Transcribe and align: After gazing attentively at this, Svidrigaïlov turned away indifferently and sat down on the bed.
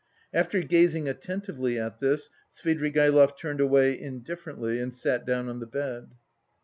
After 0.33 0.63
gazing 0.63 1.07
attentively 1.07 1.77
at 1.77 1.99
this, 1.99 2.31
Svidrigaïlov 2.51 3.37
turned 3.37 3.61
away 3.61 4.01
indifferently 4.01 4.79
and 4.79 4.95
sat 4.95 5.27
down 5.27 5.47
on 5.47 5.59
the 5.59 5.67
bed. 5.67 6.07